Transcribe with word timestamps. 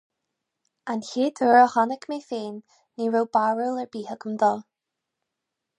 An 0.91 0.99
chéad 1.07 1.35
uair 1.47 1.59
a 1.65 1.67
chonaic 1.73 2.03
mé 2.13 2.17
féin, 2.31 2.55
ní 2.95 3.05
raibh 3.13 3.31
barúil 3.37 3.79
ar 3.83 3.91
bith 3.93 4.13
agam 4.17 4.33
dó. 4.45 4.53